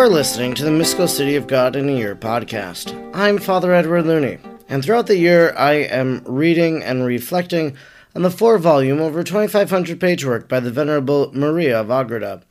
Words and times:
are 0.00 0.08
listening 0.08 0.54
to 0.54 0.64
the 0.64 0.70
Mystical 0.70 1.06
City 1.06 1.36
of 1.36 1.46
God 1.46 1.76
in 1.76 1.86
a 1.86 1.92
Year 1.92 2.16
podcast. 2.16 2.98
I'm 3.14 3.36
Father 3.36 3.74
Edward 3.74 4.06
Looney, 4.06 4.38
and 4.66 4.82
throughout 4.82 5.08
the 5.08 5.18
year 5.18 5.54
I 5.58 5.74
am 5.74 6.22
reading 6.24 6.82
and 6.82 7.04
reflecting 7.04 7.76
on 8.16 8.22
the 8.22 8.30
four 8.30 8.56
volume, 8.56 8.98
over 8.98 9.22
2,500 9.22 10.00
page 10.00 10.24
work 10.24 10.48
by 10.48 10.58
the 10.58 10.70
Venerable 10.70 11.30
Maria 11.34 11.78
of 11.78 11.90
Agreda. 11.90 12.42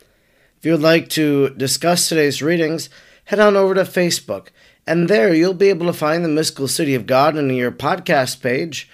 If 0.59 0.65
you 0.65 0.73
would 0.73 0.83
like 0.83 1.09
to 1.09 1.49
discuss 1.55 2.07
today's 2.07 2.43
readings, 2.43 2.87
head 3.25 3.39
on 3.39 3.55
over 3.55 3.73
to 3.73 3.81
Facebook, 3.81 4.49
and 4.85 5.07
there 5.07 5.33
you'll 5.33 5.55
be 5.55 5.69
able 5.69 5.87
to 5.87 5.93
find 5.93 6.23
the 6.23 6.29
Mystical 6.29 6.67
City 6.67 6.93
of 6.93 7.07
God 7.07 7.35
in 7.35 7.49
a 7.49 7.53
Year 7.55 7.71
podcast 7.71 8.43
page, 8.43 8.87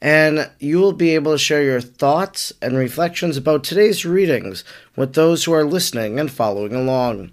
and 0.00 0.48
you 0.60 0.78
will 0.78 0.92
be 0.92 1.16
able 1.16 1.32
to 1.32 1.38
share 1.38 1.64
your 1.64 1.80
thoughts 1.80 2.52
and 2.62 2.76
reflections 2.76 3.36
about 3.36 3.64
today's 3.64 4.06
readings 4.06 4.62
with 4.94 5.14
those 5.14 5.42
who 5.42 5.52
are 5.52 5.64
listening 5.64 6.20
and 6.20 6.30
following 6.30 6.72
along. 6.72 7.32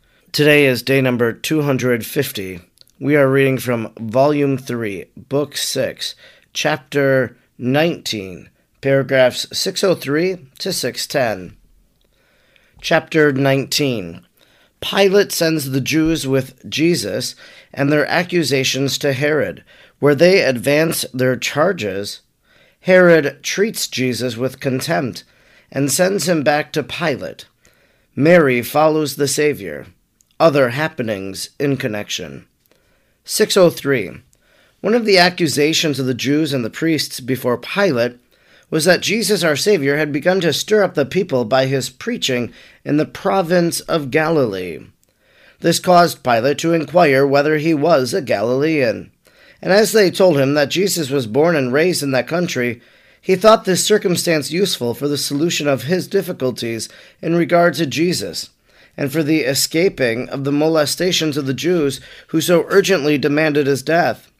Today 0.31 0.65
is 0.65 0.81
day 0.81 1.01
number 1.01 1.33
250. 1.33 2.61
We 3.01 3.17
are 3.17 3.29
reading 3.29 3.57
from 3.57 3.91
Volume 3.99 4.57
3, 4.57 5.07
Book 5.17 5.57
6, 5.57 6.15
Chapter 6.53 7.35
19, 7.57 8.49
paragraphs 8.79 9.45
603 9.51 10.47
to 10.59 10.71
610. 10.71 11.57
Chapter 12.79 13.33
19 13.33 14.25
Pilate 14.79 15.33
sends 15.33 15.71
the 15.71 15.81
Jews 15.81 16.25
with 16.25 16.69
Jesus 16.69 17.35
and 17.73 17.91
their 17.91 18.07
accusations 18.07 18.97
to 18.99 19.11
Herod, 19.11 19.65
where 19.99 20.15
they 20.15 20.43
advance 20.43 21.03
their 21.13 21.35
charges. 21.35 22.21
Herod 22.79 23.43
treats 23.43 23.85
Jesus 23.85 24.37
with 24.37 24.61
contempt 24.61 25.25
and 25.69 25.91
sends 25.91 26.29
him 26.29 26.41
back 26.41 26.71
to 26.71 26.83
Pilate. 26.83 27.47
Mary 28.15 28.61
follows 28.61 29.17
the 29.17 29.27
Savior. 29.27 29.87
Other 30.41 30.69
happenings 30.69 31.51
in 31.59 31.77
connection. 31.77 32.47
603. 33.25 34.23
One 34.79 34.95
of 34.95 35.05
the 35.05 35.19
accusations 35.19 35.99
of 35.99 36.07
the 36.07 36.15
Jews 36.15 36.51
and 36.51 36.65
the 36.65 36.71
priests 36.71 37.19
before 37.19 37.59
Pilate 37.59 38.17
was 38.71 38.85
that 38.85 39.01
Jesus 39.01 39.43
our 39.43 39.55
Savior 39.55 39.97
had 39.97 40.11
begun 40.11 40.41
to 40.41 40.51
stir 40.51 40.81
up 40.81 40.95
the 40.95 41.05
people 41.05 41.45
by 41.45 41.67
his 41.67 41.91
preaching 41.91 42.51
in 42.83 42.97
the 42.97 43.05
province 43.05 43.81
of 43.81 44.09
Galilee. 44.09 44.79
This 45.59 45.79
caused 45.79 46.23
Pilate 46.23 46.57
to 46.57 46.73
inquire 46.73 47.27
whether 47.27 47.59
he 47.59 47.75
was 47.75 48.11
a 48.11 48.19
Galilean. 48.19 49.11
And 49.61 49.71
as 49.71 49.91
they 49.91 50.09
told 50.09 50.39
him 50.39 50.55
that 50.55 50.69
Jesus 50.69 51.11
was 51.11 51.27
born 51.27 51.55
and 51.55 51.71
raised 51.71 52.01
in 52.01 52.09
that 52.13 52.27
country, 52.27 52.81
he 53.21 53.35
thought 53.35 53.65
this 53.65 53.85
circumstance 53.85 54.49
useful 54.49 54.95
for 54.95 55.07
the 55.07 55.19
solution 55.19 55.67
of 55.67 55.83
his 55.83 56.07
difficulties 56.07 56.89
in 57.21 57.35
regard 57.35 57.75
to 57.75 57.85
Jesus 57.85 58.49
and 58.97 59.11
for 59.11 59.23
the 59.23 59.41
escaping 59.41 60.29
of 60.29 60.43
the 60.43 60.51
molestations 60.51 61.37
of 61.37 61.45
the 61.45 61.53
Jews 61.53 62.01
who 62.27 62.41
so 62.41 62.65
urgently 62.69 63.17
demanded 63.17 63.67
his 63.67 63.83
death. 63.83 64.31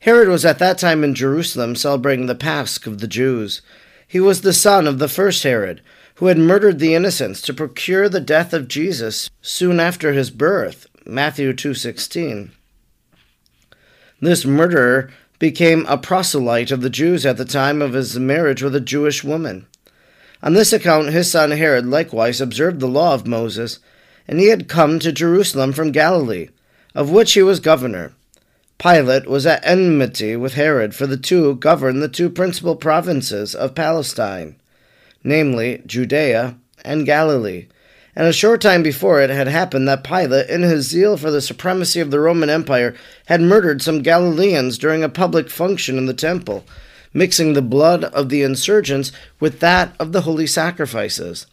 Herod 0.00 0.28
was 0.28 0.44
at 0.44 0.58
that 0.58 0.78
time 0.78 1.04
in 1.04 1.14
Jerusalem 1.14 1.76
celebrating 1.76 2.26
the 2.26 2.34
Pasch 2.34 2.86
of 2.86 3.00
the 3.00 3.06
Jews. 3.06 3.60
He 4.06 4.18
was 4.18 4.40
the 4.40 4.52
son 4.52 4.86
of 4.86 4.98
the 4.98 5.08
first 5.08 5.42
Herod, 5.42 5.82
who 6.16 6.26
had 6.26 6.38
murdered 6.38 6.78
the 6.78 6.94
innocents 6.94 7.40
to 7.42 7.54
procure 7.54 8.08
the 8.08 8.20
death 8.20 8.52
of 8.52 8.68
Jesus 8.68 9.30
soon 9.40 9.78
after 9.78 10.12
his 10.12 10.30
birth. 10.30 10.86
Matthew 11.06 11.52
2:16. 11.52 12.50
This 14.20 14.44
murderer 14.44 15.10
became 15.38 15.86
a 15.86 15.96
proselyte 15.96 16.70
of 16.70 16.82
the 16.82 16.90
Jews 16.90 17.24
at 17.24 17.36
the 17.38 17.44
time 17.44 17.80
of 17.80 17.94
his 17.94 18.18
marriage 18.18 18.62
with 18.62 18.74
a 18.74 18.80
Jewish 18.80 19.24
woman. 19.24 19.66
On 20.42 20.54
this 20.54 20.72
account 20.72 21.10
his 21.10 21.30
son 21.30 21.50
Herod 21.50 21.86
likewise 21.86 22.40
observed 22.40 22.80
the 22.80 22.86
law 22.86 23.14
of 23.14 23.26
Moses 23.26 23.78
and 24.28 24.40
he 24.40 24.48
had 24.48 24.68
come 24.68 24.98
to 24.98 25.12
Jerusalem 25.12 25.72
from 25.72 25.92
Galilee, 25.92 26.48
of 26.94 27.10
which 27.10 27.32
he 27.32 27.42
was 27.42 27.60
governor. 27.60 28.12
Pilate 28.78 29.26
was 29.26 29.44
at 29.46 29.64
enmity 29.66 30.36
with 30.36 30.54
Herod, 30.54 30.94
for 30.94 31.06
the 31.06 31.18
two 31.18 31.56
governed 31.56 32.02
the 32.02 32.08
two 32.08 32.30
principal 32.30 32.76
provinces 32.76 33.54
of 33.54 33.74
Palestine, 33.74 34.56
namely 35.22 35.82
Judea 35.84 36.56
and 36.84 37.04
Galilee. 37.04 37.66
And 38.16 38.26
a 38.26 38.32
short 38.32 38.60
time 38.60 38.82
before 38.82 39.20
it 39.20 39.30
had 39.30 39.48
happened 39.48 39.86
that 39.86 40.02
Pilate, 40.02 40.48
in 40.48 40.62
his 40.62 40.88
zeal 40.88 41.16
for 41.16 41.30
the 41.30 41.40
supremacy 41.40 42.00
of 42.00 42.10
the 42.10 42.20
Roman 42.20 42.50
Empire, 42.50 42.94
had 43.26 43.40
murdered 43.40 43.82
some 43.82 44.02
Galileans 44.02 44.78
during 44.78 45.04
a 45.04 45.08
public 45.08 45.50
function 45.50 45.96
in 45.96 46.06
the 46.06 46.14
temple, 46.14 46.64
mixing 47.12 47.52
the 47.52 47.62
blood 47.62 48.04
of 48.04 48.28
the 48.28 48.42
insurgents 48.42 49.12
with 49.38 49.60
that 49.60 49.94
of 50.00 50.12
the 50.12 50.22
holy 50.22 50.46
sacrifices. 50.46 51.46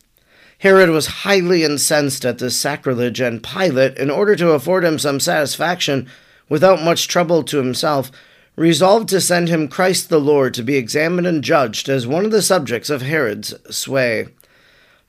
Herod 0.59 0.90
was 0.90 1.07
highly 1.07 1.63
incensed 1.63 2.25
at 2.25 2.40
this 2.40 2.59
sacrilege, 2.59 3.19
and 3.19 3.44
Pilate, 3.44 3.97
in 3.97 4.09
order 4.09 4.35
to 4.35 4.51
afford 4.51 4.84
him 4.84 4.97
some 4.97 5.19
satisfaction 5.19 6.09
without 6.50 6.81
much 6.81 7.07
trouble 7.07 7.44
to 7.44 7.57
himself, 7.57 8.12
resolved 8.56 9.07
to 9.09 9.22
send 9.22 9.50
him 9.50 9.67
Christ 9.67 10.09
the 10.09 10.19
Lord 10.19 10.53
to 10.56 10.63
be 10.63 10.75
examined 10.75 11.28
and 11.28 11.44
judged 11.44 11.90
as 11.90 12.07
one 12.07 12.25
of 12.25 12.31
the 12.31 12.41
subjects 12.41 12.90
of 12.90 13.03
Herod's 13.03 13.53
sway. 13.69 14.29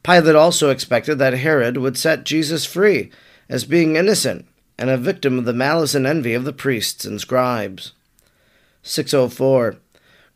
Pilate 0.02 0.36
also 0.36 0.70
expected 0.70 1.18
that 1.18 1.32
Herod 1.32 1.78
would 1.78 1.96
set 1.96 2.24
Jesus 2.24 2.66
free, 2.66 3.10
as 3.48 3.64
being 3.64 3.96
innocent 3.96 4.46
and 4.78 4.90
a 4.90 4.98
victim 4.98 5.38
of 5.38 5.44
the 5.46 5.52
malice 5.52 5.94
and 5.94 6.06
envy 6.06 6.34
of 6.34 6.44
the 6.44 6.52
priests 6.52 7.04
and 7.04 7.20
scribes. 7.20 7.92
604. 8.82 9.76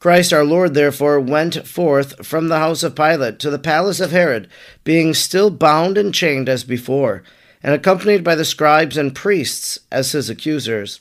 Christ 0.02 0.32
our 0.32 0.42
Lord 0.42 0.74
therefore 0.74 1.20
went 1.20 1.64
forth 1.64 2.26
from 2.26 2.48
the 2.48 2.58
house 2.58 2.82
of 2.82 2.96
Pilate 2.96 3.38
to 3.38 3.50
the 3.50 3.56
palace 3.56 4.00
of 4.00 4.10
Herod, 4.10 4.48
being 4.82 5.14
still 5.14 5.48
bound 5.48 5.96
and 5.96 6.12
chained 6.12 6.48
as 6.48 6.64
before, 6.64 7.22
and 7.62 7.72
accompanied 7.72 8.24
by 8.24 8.34
the 8.34 8.44
scribes 8.44 8.96
and 8.96 9.14
priests 9.14 9.78
as 9.92 10.10
his 10.10 10.28
accusers. 10.28 10.98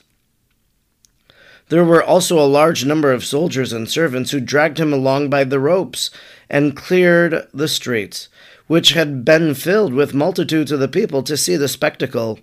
There 1.69 1.83
were 1.83 2.03
also 2.03 2.37
a 2.37 2.45
large 2.45 2.85
number 2.85 3.11
of 3.11 3.25
soldiers 3.25 3.73
and 3.73 3.89
servants 3.89 4.29
who 4.29 4.39
dragged 4.39 4.77
him 4.79 4.93
along 4.93 5.31
by 5.31 5.45
the 5.45 5.59
ropes 5.59 6.11
and 6.47 6.77
cleared 6.77 7.47
the 7.51 7.67
streets, 7.67 8.29
which 8.67 8.91
had 8.91 9.25
been 9.25 9.55
filled 9.55 9.95
with 9.95 10.13
multitudes 10.13 10.71
of 10.71 10.79
the 10.79 10.87
people 10.87 11.23
to 11.23 11.35
see 11.35 11.55
the 11.55 11.67
spectacle. 11.67 12.37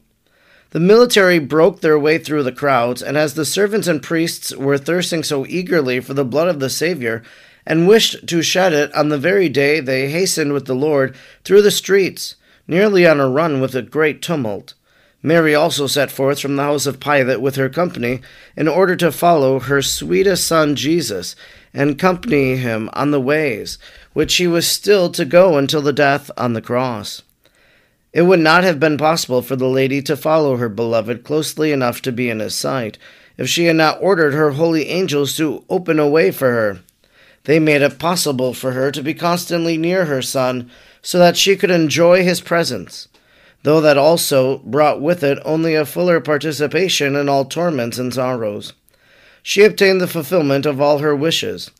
The 0.70 0.80
military 0.80 1.38
broke 1.38 1.80
their 1.80 1.98
way 1.98 2.18
through 2.18 2.42
the 2.42 2.52
crowds, 2.52 3.02
and 3.02 3.16
as 3.16 3.32
the 3.32 3.46
servants 3.46 3.88
and 3.88 4.02
priests 4.02 4.54
were 4.54 4.76
thirsting 4.76 5.22
so 5.22 5.46
eagerly 5.46 5.98
for 6.00 6.12
the 6.12 6.26
blood 6.26 6.48
of 6.48 6.60
the 6.60 6.68
Saviour, 6.68 7.22
and 7.64 7.88
wished 7.88 8.26
to 8.26 8.42
shed 8.42 8.74
it 8.74 8.94
on 8.94 9.08
the 9.08 9.16
very 9.16 9.48
day 9.48 9.80
they 9.80 10.10
hastened 10.10 10.52
with 10.52 10.66
the 10.66 10.74
Lord 10.74 11.16
through 11.42 11.62
the 11.62 11.70
streets, 11.70 12.34
nearly 12.66 13.06
on 13.06 13.18
a 13.18 13.28
run 13.28 13.62
with 13.62 13.74
a 13.74 13.80
great 13.80 14.20
tumult. 14.20 14.74
Mary 15.22 15.54
also 15.54 15.86
set 15.86 16.10
forth 16.10 16.38
from 16.38 16.56
the 16.56 16.62
house 16.62 16.84
of 16.84 17.00
Pilate 17.00 17.40
with 17.40 17.56
her 17.56 17.70
company, 17.70 18.20
in 18.54 18.68
order 18.68 18.94
to 18.94 19.10
follow 19.10 19.58
her 19.60 19.80
sweetest 19.80 20.46
son 20.46 20.76
Jesus, 20.76 21.34
and 21.72 21.90
accompany 21.90 22.56
him 22.56 22.90
on 22.92 23.10
the 23.10 23.20
ways, 23.20 23.78
which 24.12 24.36
he 24.36 24.46
was 24.46 24.66
still 24.68 25.10
to 25.10 25.24
go 25.24 25.56
until 25.56 25.80
the 25.80 25.94
death 25.94 26.30
on 26.36 26.52
the 26.52 26.60
cross. 26.60 27.22
It 28.12 28.22
would 28.22 28.40
not 28.40 28.64
have 28.64 28.80
been 28.80 28.96
possible 28.96 29.42
for 29.42 29.56
the 29.56 29.68
lady 29.68 30.00
to 30.02 30.16
follow 30.16 30.56
her 30.56 30.68
beloved 30.68 31.24
closely 31.24 31.72
enough 31.72 32.00
to 32.02 32.12
be 32.12 32.30
in 32.30 32.40
his 32.40 32.54
sight, 32.54 32.98
if 33.36 33.48
she 33.48 33.66
had 33.66 33.76
not 33.76 34.00
ordered 34.00 34.34
her 34.34 34.52
holy 34.52 34.88
angels 34.88 35.36
to 35.36 35.64
open 35.68 35.98
a 35.98 36.08
way 36.08 36.30
for 36.30 36.50
her. 36.50 36.80
They 37.44 37.58
made 37.58 37.82
it 37.82 37.98
possible 37.98 38.54
for 38.54 38.72
her 38.72 38.90
to 38.90 39.02
be 39.02 39.14
constantly 39.14 39.76
near 39.76 40.06
her 40.06 40.22
son, 40.22 40.70
so 41.02 41.18
that 41.18 41.36
she 41.36 41.56
could 41.56 41.70
enjoy 41.70 42.22
his 42.24 42.40
presence. 42.40 43.08
though 43.62 43.80
that 43.80 43.98
also 43.98 44.58
brought 44.58 45.00
with 45.00 45.22
it 45.22 45.38
only 45.44 45.74
a 45.74 45.84
fuller 45.84 46.20
participation 46.20 47.16
in 47.16 47.28
all 47.28 47.44
torments 47.44 47.98
and 47.98 48.14
sorrows. 48.14 48.72
She 49.42 49.64
obtained 49.64 50.00
the 50.00 50.06
fulfillment 50.06 50.66
of 50.66 50.80
all 50.80 50.98
her 50.98 51.14
wishes. 51.14 51.70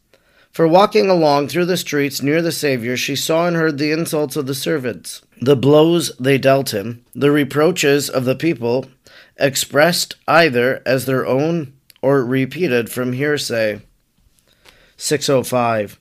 For 0.59 0.67
walking 0.67 1.09
along 1.09 1.47
through 1.47 1.67
the 1.67 1.77
streets 1.77 2.21
near 2.21 2.43
the 2.43 2.51
Saviour, 2.51 2.97
she 2.97 3.15
saw 3.15 3.47
and 3.47 3.55
heard 3.55 3.79
the 3.79 3.93
insults 3.93 4.35
of 4.35 4.49
the 4.49 4.57
servants, 4.57 5.23
the 5.41 5.55
blows 5.55 6.11
they 6.19 6.37
dealt 6.37 6.75
him, 6.75 7.05
the 7.15 7.31
reproaches 7.31 8.11
of 8.11 8.25
the 8.25 8.35
people, 8.35 8.87
expressed 9.37 10.17
either 10.27 10.83
as 10.85 11.07
their 11.07 11.25
own 11.25 11.75
or 12.03 12.25
repeated 12.25 12.91
from 12.91 13.13
hearsay. 13.13 13.83
605. 14.97 15.97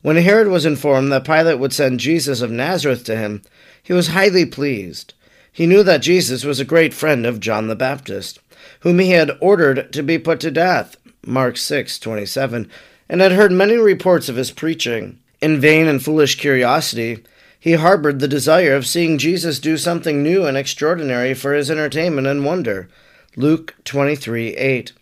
When 0.00 0.16
Herod 0.16 0.48
was 0.48 0.64
informed 0.64 1.12
that 1.12 1.26
Pilate 1.26 1.58
would 1.58 1.74
send 1.74 2.00
Jesus 2.00 2.40
of 2.40 2.50
Nazareth 2.50 3.04
to 3.04 3.16
him, 3.16 3.42
he 3.82 3.92
was 3.92 4.08
highly 4.08 4.46
pleased. 4.46 5.12
He 5.52 5.66
knew 5.66 5.82
that 5.82 6.00
Jesus 6.00 6.44
was 6.44 6.58
a 6.58 6.64
great 6.64 6.94
friend 6.94 7.26
of 7.26 7.40
John 7.40 7.66
the 7.66 7.76
Baptist, 7.76 8.38
whom 8.80 9.00
he 9.00 9.10
had 9.10 9.36
ordered 9.42 9.92
to 9.92 10.02
be 10.02 10.18
put 10.18 10.40
to 10.40 10.50
death, 10.50 10.96
Mark 11.26 11.56
6:27, 11.56 12.70
and 13.12 13.20
had 13.20 13.32
heard 13.32 13.52
many 13.52 13.76
reports 13.76 14.30
of 14.30 14.36
his 14.36 14.50
preaching. 14.50 15.18
In 15.42 15.60
vain 15.60 15.86
and 15.86 16.02
foolish 16.02 16.36
curiosity, 16.36 17.18
he 17.60 17.74
harbored 17.74 18.20
the 18.20 18.26
desire 18.26 18.74
of 18.74 18.86
seeing 18.86 19.18
Jesus 19.18 19.58
do 19.58 19.76
something 19.76 20.22
new 20.22 20.46
and 20.46 20.56
extraordinary 20.56 21.34
for 21.34 21.52
his 21.52 21.70
entertainment 21.70 22.26
and 22.26 22.42
wonder. 22.42 22.88
Luke 23.36 23.74
23:8. 23.84 24.92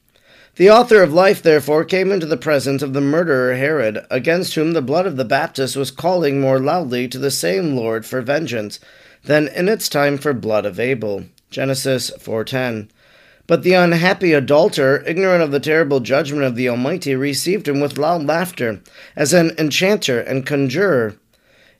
The 0.56 0.68
author 0.68 1.04
of 1.04 1.14
life, 1.14 1.40
therefore, 1.40 1.84
came 1.84 2.10
into 2.10 2.26
the 2.26 2.36
presence 2.36 2.82
of 2.82 2.94
the 2.94 3.00
murderer 3.00 3.54
Herod, 3.54 4.04
against 4.10 4.56
whom 4.56 4.72
the 4.72 4.82
blood 4.82 5.06
of 5.06 5.16
the 5.16 5.24
Baptist 5.24 5.76
was 5.76 5.92
calling 5.92 6.40
more 6.40 6.58
loudly 6.58 7.06
to 7.06 7.18
the 7.18 7.30
same 7.30 7.76
Lord 7.76 8.04
for 8.04 8.20
vengeance 8.22 8.80
than 9.22 9.46
in 9.46 9.68
its 9.68 9.88
time 9.88 10.18
for 10.18 10.32
blood 10.32 10.66
of 10.66 10.80
Abel. 10.80 11.26
Genesis 11.52 12.10
4:10. 12.18 12.88
But 13.50 13.64
the 13.64 13.72
unhappy 13.72 14.32
adulterer, 14.32 15.02
ignorant 15.04 15.42
of 15.42 15.50
the 15.50 15.58
terrible 15.58 15.98
judgment 15.98 16.44
of 16.44 16.54
the 16.54 16.68
Almighty, 16.68 17.16
received 17.16 17.66
him 17.66 17.80
with 17.80 17.98
loud 17.98 18.24
laughter, 18.24 18.78
as 19.16 19.32
an 19.32 19.50
enchanter 19.58 20.20
and 20.20 20.46
conjurer. 20.46 21.16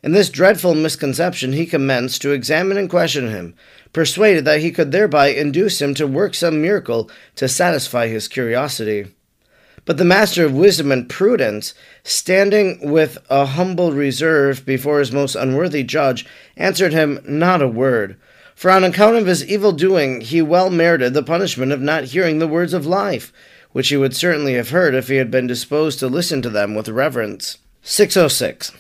In 0.03 0.11
this 0.11 0.31
dreadful 0.31 0.75
misconception 0.75 1.53
he 1.53 1.67
commenced 1.67 2.23
to 2.23 2.33
examine 2.33 2.77
and 2.77 2.91
question 2.91 3.31
him, 3.31 3.55
persuaded 3.93 4.45
that 4.47 4.59
he 4.59 4.73
could 4.73 4.91
thereby 4.91 5.29
induce 5.29 5.81
him 5.81 5.95
to 5.95 6.09
work 6.09 6.35
some 6.35 6.61
miracle 6.61 7.09
to 7.37 7.47
satisfy 7.47 8.09
his 8.09 8.27
curiosity. 8.27 9.07
But 9.85 9.97
the 9.97 10.05
master 10.05 10.45
of 10.45 10.53
wisdom 10.53 10.91
and 10.91 11.09
prudence, 11.09 11.73
standing 12.03 12.91
with 12.91 13.17
a 13.31 13.47
humble 13.47 13.93
reserve 13.93 14.67
before 14.67 14.99
his 14.99 15.13
most 15.13 15.37
unworthy 15.37 15.85
judge, 15.85 16.27
answered 16.57 16.93
him 16.93 17.21
not 17.25 17.63
a 17.63 17.69
word. 17.69 18.17
For 18.61 18.71
on 18.71 18.85
account 18.85 19.17
of 19.17 19.25
his 19.25 19.43
evil 19.47 19.73
doing, 19.73 20.21
he 20.21 20.43
well 20.43 20.69
merited 20.69 21.15
the 21.15 21.23
punishment 21.23 21.73
of 21.73 21.81
not 21.81 22.05
hearing 22.05 22.41
the 22.41 22.47
words 22.47 22.75
of 22.75 22.85
life, 22.85 23.33
which 23.73 23.89
he 23.89 23.97
would 23.97 24.15
certainly 24.15 24.53
have 24.53 24.69
heard 24.69 24.95
if 24.95 25.09
he 25.09 25.17
had 25.17 25.31
been 25.31 25.47
disposed 25.47 25.99
to 26.01 26.09
listen 26.09 26.43
to 26.43 26.51
them 26.51 26.75
with 26.75 26.87
reverence. 26.91 27.57
606. 27.85 28.73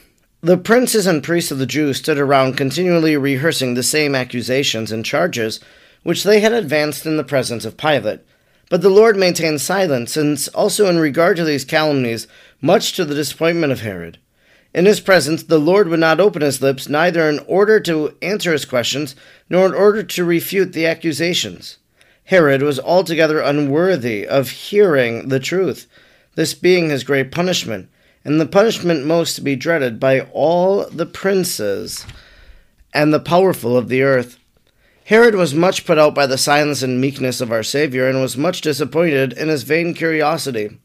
The 0.42 0.58
princes 0.58 1.06
and 1.06 1.22
priests 1.22 1.50
of 1.50 1.56
the 1.56 1.64
Jews 1.64 1.96
stood 1.96 2.18
around 2.18 2.58
continually 2.58 3.16
rehearsing 3.16 3.72
the 3.72 3.82
same 3.82 4.14
accusations 4.14 4.92
and 4.92 5.02
charges 5.02 5.60
which 6.02 6.24
they 6.24 6.40
had 6.40 6.52
advanced 6.52 7.06
in 7.06 7.16
the 7.16 7.24
presence 7.24 7.64
of 7.64 7.78
Pilate. 7.78 8.20
But 8.68 8.82
the 8.82 8.90
Lord 8.90 9.16
maintained 9.16 9.62
silence, 9.62 10.12
since 10.12 10.46
also 10.48 10.90
in 10.90 10.98
regard 10.98 11.38
to 11.38 11.44
these 11.44 11.64
calumnies, 11.64 12.26
much 12.60 12.92
to 12.96 13.06
the 13.06 13.14
disappointment 13.14 13.72
of 13.72 13.80
Herod. 13.80 14.18
In 14.72 14.86
his 14.86 15.00
presence, 15.00 15.42
the 15.42 15.58
Lord 15.58 15.88
would 15.88 16.00
not 16.00 16.20
open 16.20 16.42
his 16.42 16.62
lips, 16.62 16.88
neither 16.88 17.28
in 17.28 17.40
order 17.46 17.80
to 17.80 18.14
answer 18.22 18.52
his 18.52 18.64
questions, 18.64 19.16
nor 19.48 19.66
in 19.66 19.74
order 19.74 20.02
to 20.02 20.24
refute 20.24 20.72
the 20.72 20.86
accusations. 20.86 21.78
Herod 22.24 22.62
was 22.62 22.78
altogether 22.78 23.40
unworthy 23.40 24.26
of 24.26 24.50
hearing 24.50 25.28
the 25.28 25.40
truth, 25.40 25.86
this 26.36 26.54
being 26.54 26.90
his 26.90 27.02
great 27.02 27.32
punishment 27.32 27.88
and 28.24 28.40
the 28.40 28.46
punishment 28.46 29.04
most 29.04 29.34
to 29.34 29.40
be 29.40 29.56
dreaded 29.56 29.98
by 29.98 30.20
all 30.32 30.86
the 30.90 31.06
princes 31.06 32.04
and 32.92 33.12
the 33.12 33.20
powerful 33.20 33.76
of 33.76 33.88
the 33.88 34.02
earth. 34.02 34.38
Herod 35.04 35.34
was 35.34 35.54
much 35.54 35.86
put 35.86 35.98
out 35.98 36.14
by 36.14 36.26
the 36.26 36.38
silence 36.38 36.82
and 36.82 37.00
meekness 37.00 37.40
of 37.40 37.50
our 37.50 37.62
Saviour, 37.62 38.08
and 38.08 38.20
was 38.20 38.36
much 38.36 38.60
disappointed 38.60 39.32
in 39.32 39.48
his 39.48 39.64
vain 39.64 39.94
curiosity. 39.94 40.78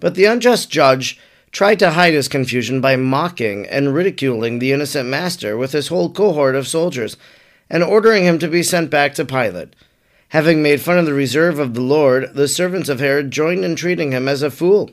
But 0.00 0.14
the 0.14 0.24
unjust 0.24 0.70
judge 0.70 1.18
tried 1.54 1.78
to 1.78 1.92
hide 1.92 2.12
his 2.12 2.26
confusion 2.26 2.80
by 2.80 2.96
mocking 2.96 3.64
and 3.66 3.94
ridiculing 3.94 4.58
the 4.58 4.72
innocent 4.72 5.08
master 5.08 5.56
with 5.56 5.70
his 5.70 5.86
whole 5.86 6.10
cohort 6.10 6.56
of 6.56 6.66
soldiers, 6.66 7.16
and 7.70 7.82
ordering 7.84 8.24
him 8.24 8.40
to 8.40 8.48
be 8.48 8.62
sent 8.62 8.90
back 8.90 9.14
to 9.14 9.24
Pilate. 9.24 9.74
Having 10.30 10.64
made 10.64 10.80
fun 10.80 10.98
of 10.98 11.06
the 11.06 11.14
reserve 11.14 11.60
of 11.60 11.74
the 11.74 11.80
Lord, 11.80 12.34
the 12.34 12.48
servants 12.48 12.88
of 12.88 12.98
Herod 12.98 13.30
joined 13.30 13.64
in 13.64 13.76
treating 13.76 14.10
him 14.10 14.26
as 14.26 14.42
a 14.42 14.50
fool 14.50 14.90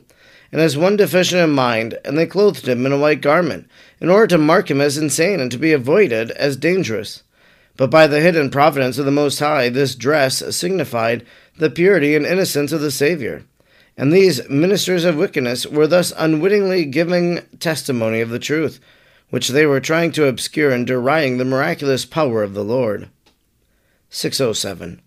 and 0.52 0.60
as 0.60 0.76
one 0.76 0.96
deficient 0.96 1.40
in 1.40 1.50
mind, 1.50 1.98
and 2.04 2.16
they 2.16 2.26
clothed 2.26 2.68
him 2.68 2.84
in 2.86 2.92
a 2.92 2.98
white 2.98 3.22
garment, 3.22 3.66
in 4.00 4.10
order 4.10 4.26
to 4.28 4.38
mark 4.38 4.70
him 4.70 4.80
as 4.80 4.98
insane 4.98 5.40
and 5.40 5.50
to 5.50 5.58
be 5.58 5.72
avoided 5.72 6.30
as 6.32 6.56
dangerous. 6.56 7.22
But 7.76 7.90
by 7.90 8.06
the 8.06 8.20
hidden 8.20 8.50
providence 8.50 8.98
of 8.98 9.06
the 9.06 9.10
Most 9.10 9.38
High, 9.38 9.70
this 9.70 9.94
dress 9.94 10.54
signified 10.54 11.24
the 11.56 11.70
purity 11.70 12.14
and 12.14 12.26
innocence 12.26 12.70
of 12.70 12.82
the 12.82 12.90
Saviour. 12.90 13.44
And 13.96 14.12
these 14.12 14.48
ministers 14.48 15.04
of 15.04 15.16
wickedness 15.16 15.66
were 15.66 15.86
thus 15.86 16.12
unwittingly 16.16 16.86
giving 16.86 17.40
testimony 17.58 18.20
of 18.20 18.30
the 18.30 18.38
truth, 18.38 18.80
which 19.30 19.48
they 19.48 19.66
were 19.66 19.80
trying 19.80 20.12
to 20.12 20.26
obscure 20.26 20.70
in 20.70 20.84
deriding 20.84 21.38
the 21.38 21.44
miraculous 21.44 22.04
power 22.04 22.42
of 22.42 22.54
the 22.54 22.64
Lord. 22.64 23.08
607. 24.10 25.00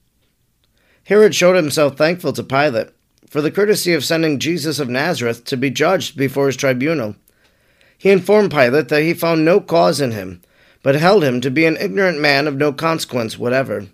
Herod 1.05 1.35
showed 1.35 1.55
himself 1.55 1.95
thankful 1.95 2.33
to 2.33 2.43
Pilate 2.43 2.89
for 3.29 3.41
the 3.41 3.51
courtesy 3.51 3.93
of 3.93 4.03
sending 4.03 4.39
Jesus 4.39 4.79
of 4.79 4.89
Nazareth 4.89 5.45
to 5.45 5.57
be 5.57 5.69
judged 5.69 6.17
before 6.17 6.47
his 6.47 6.55
tribunal. 6.55 7.15
He 7.97 8.11
informed 8.11 8.51
Pilate 8.51 8.89
that 8.89 9.01
he 9.01 9.13
found 9.13 9.45
no 9.45 9.59
cause 9.59 10.01
in 10.01 10.11
him, 10.11 10.41
but 10.83 10.95
held 10.95 11.23
him 11.23 11.41
to 11.41 11.51
be 11.51 11.65
an 11.65 11.77
ignorant 11.77 12.19
man 12.19 12.47
of 12.47 12.55
no 12.55 12.71
consequence 12.71 13.37
whatever. 13.37 13.87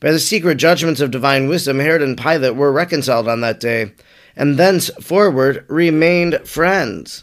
By 0.00 0.12
the 0.12 0.18
secret 0.18 0.56
judgments 0.56 1.02
of 1.02 1.10
divine 1.10 1.46
wisdom, 1.46 1.78
Herod 1.78 2.00
and 2.02 2.16
Pilate 2.16 2.56
were 2.56 2.72
reconciled 2.72 3.28
on 3.28 3.42
that 3.42 3.60
day, 3.60 3.92
and 4.34 4.56
thenceforward 4.56 5.64
remained 5.68 6.48
friends. 6.48 7.22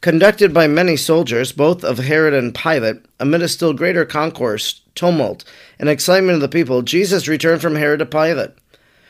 Conducted 0.00 0.52
by 0.52 0.66
many 0.66 0.96
soldiers, 0.96 1.52
both 1.52 1.84
of 1.84 1.98
Herod 1.98 2.34
and 2.34 2.54
Pilate, 2.54 3.06
amid 3.20 3.40
a 3.40 3.48
still 3.48 3.72
greater 3.72 4.04
concourse, 4.04 4.82
tumult, 4.94 5.44
and 5.78 5.88
excitement 5.88 6.34
of 6.34 6.40
the 6.40 6.48
people, 6.48 6.82
Jesus 6.82 7.28
returned 7.28 7.62
from 7.62 7.76
Herod 7.76 8.00
to 8.00 8.06
Pilate. 8.06 8.50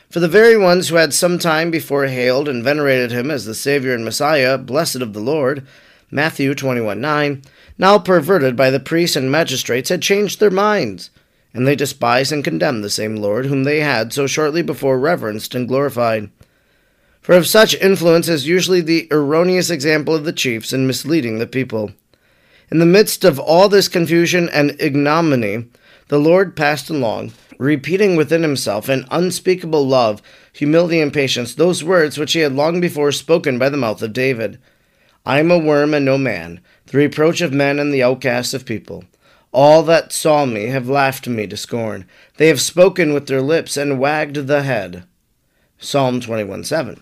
For 0.09 0.19
the 0.19 0.27
very 0.27 0.55
ones 0.55 0.87
who 0.87 0.95
had 0.95 1.13
some 1.13 1.39
time 1.39 1.71
before 1.71 2.05
hailed 2.05 2.47
and 2.47 2.63
venerated 2.63 3.11
him 3.11 3.31
as 3.31 3.45
the 3.45 3.55
Saviour 3.55 3.93
and 3.95 4.05
Messiah, 4.05 4.57
blessed 4.57 4.97
of 4.97 5.13
the 5.13 5.19
Lord, 5.19 5.67
Matthew 6.11 6.53
21 6.53 7.01
9, 7.01 7.41
now 7.77 7.97
perverted 7.97 8.55
by 8.55 8.69
the 8.69 8.79
priests 8.79 9.17
and 9.17 9.31
magistrates, 9.31 9.89
had 9.89 10.01
changed 10.01 10.39
their 10.39 10.51
minds, 10.51 11.09
and 11.55 11.65
they 11.65 11.75
despise 11.75 12.31
and 12.31 12.43
condemn 12.43 12.81
the 12.81 12.89
same 12.89 13.15
Lord 13.15 13.45
whom 13.45 13.63
they 13.63 13.79
had 13.79 14.11
so 14.13 14.27
shortly 14.27 14.61
before 14.61 14.99
reverenced 14.99 15.55
and 15.55 15.67
glorified. 15.67 16.29
For 17.21 17.33
of 17.33 17.47
such 17.47 17.73
influence 17.75 18.27
is 18.27 18.45
usually 18.45 18.81
the 18.81 19.07
erroneous 19.09 19.71
example 19.71 20.13
of 20.13 20.25
the 20.25 20.33
chiefs 20.33 20.73
in 20.73 20.85
misleading 20.85 21.39
the 21.39 21.47
people. 21.47 21.93
In 22.69 22.79
the 22.79 22.85
midst 22.85 23.23
of 23.23 23.39
all 23.39 23.69
this 23.69 23.87
confusion 23.87 24.49
and 24.49 24.75
ignominy, 24.79 25.65
the 26.09 26.19
Lord 26.19 26.55
passed 26.55 26.89
along 26.89 27.31
repeating 27.57 28.17
within 28.17 28.41
himself 28.41 28.89
in 28.89 29.07
unspeakable 29.09 29.87
love, 29.87 30.21
humility, 30.51 30.99
and 30.99 31.13
patience 31.13 31.55
those 31.55 31.85
words 31.85 32.17
which 32.17 32.33
he 32.33 32.39
had 32.39 32.53
long 32.53 32.81
before 32.81 33.13
spoken 33.13 33.57
by 33.57 33.69
the 33.69 33.77
mouth 33.77 34.01
of 34.01 34.11
David 34.11 34.59
I 35.25 35.39
am 35.39 35.49
a 35.49 35.57
worm 35.57 35.93
and 35.93 36.03
no 36.05 36.17
man, 36.17 36.59
the 36.87 36.97
reproach 36.97 37.39
of 37.39 37.53
men 37.53 37.79
and 37.79 37.93
the 37.93 38.03
outcast 38.03 38.53
of 38.53 38.65
people. 38.65 39.05
All 39.55 39.83
that 39.83 40.11
saw 40.11 40.45
me 40.45 40.65
have 40.65 40.89
laughed 40.89 41.29
me 41.29 41.47
to 41.47 41.55
scorn. 41.55 42.03
They 42.35 42.49
have 42.49 42.59
spoken 42.59 43.13
with 43.13 43.27
their 43.27 43.41
lips 43.41 43.77
and 43.77 44.01
wagged 44.01 44.35
the 44.35 44.63
head. 44.63 45.05
Psalm 45.77 46.19
21 46.19 46.65
7. 46.65 47.01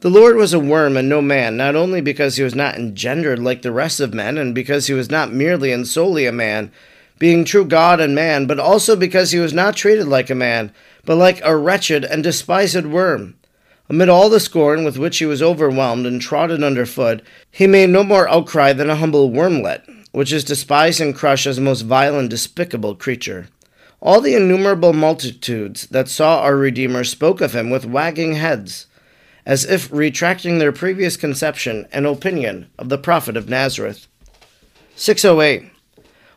The 0.00 0.10
Lord 0.10 0.34
was 0.34 0.52
a 0.52 0.58
worm 0.58 0.96
and 0.96 1.08
no 1.08 1.22
man, 1.22 1.56
not 1.56 1.76
only 1.76 2.00
because 2.00 2.34
he 2.34 2.42
was 2.42 2.56
not 2.56 2.74
engendered 2.74 3.38
like 3.38 3.62
the 3.62 3.70
rest 3.70 4.00
of 4.00 4.12
men, 4.12 4.36
and 4.36 4.52
because 4.52 4.88
he 4.88 4.92
was 4.92 5.12
not 5.12 5.32
merely 5.32 5.70
and 5.70 5.86
solely 5.86 6.26
a 6.26 6.32
man, 6.32 6.72
being 7.20 7.44
true 7.44 7.64
God 7.64 8.00
and 8.00 8.16
man, 8.16 8.46
but 8.46 8.58
also 8.58 8.96
because 8.96 9.30
he 9.30 9.38
was 9.38 9.52
not 9.52 9.76
treated 9.76 10.08
like 10.08 10.28
a 10.28 10.34
man, 10.34 10.74
but 11.04 11.14
like 11.14 11.40
a 11.44 11.56
wretched 11.56 12.04
and 12.04 12.24
despised 12.24 12.84
worm. 12.84 13.36
Amid 13.88 14.08
all 14.08 14.28
the 14.28 14.40
scorn 14.40 14.82
with 14.82 14.98
which 14.98 15.18
he 15.18 15.24
was 15.24 15.40
overwhelmed 15.40 16.04
and 16.06 16.20
trodden 16.20 16.64
under 16.64 16.84
foot, 16.84 17.22
he 17.48 17.68
made 17.68 17.90
no 17.90 18.02
more 18.02 18.28
outcry 18.28 18.72
than 18.72 18.90
a 18.90 18.96
humble 18.96 19.30
wormlet, 19.30 20.01
which 20.12 20.32
is 20.32 20.44
despised 20.44 21.00
and 21.00 21.14
crushed 21.14 21.46
as 21.46 21.58
a 21.58 21.60
most 21.60 21.82
vile 21.82 22.18
and 22.18 22.30
despicable 22.30 22.94
creature. 22.94 23.48
All 24.00 24.20
the 24.20 24.34
innumerable 24.34 24.92
multitudes 24.92 25.86
that 25.88 26.08
saw 26.08 26.40
our 26.40 26.56
Redeemer 26.56 27.04
spoke 27.04 27.40
of 27.40 27.54
him 27.54 27.70
with 27.70 27.84
wagging 27.84 28.34
heads, 28.34 28.86
as 29.44 29.64
if 29.64 29.90
retracting 29.92 30.58
their 30.58 30.72
previous 30.72 31.16
conception 31.16 31.86
and 31.92 32.06
opinion 32.06 32.68
of 32.78 32.88
the 32.88 32.98
prophet 32.98 33.36
of 33.36 33.48
Nazareth. 33.48 34.06
608. 34.96 35.70